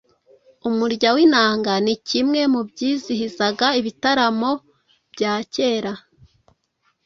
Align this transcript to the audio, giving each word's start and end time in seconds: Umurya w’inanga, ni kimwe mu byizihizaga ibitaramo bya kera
Umurya 0.69 1.09
w’inanga, 1.15 1.73
ni 1.85 1.95
kimwe 2.07 2.41
mu 2.53 2.61
byizihizaga 2.69 3.67
ibitaramo 3.79 4.51
bya 5.13 5.33
kera 5.53 5.93